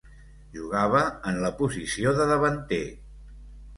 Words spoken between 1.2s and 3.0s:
en la posició de davanter.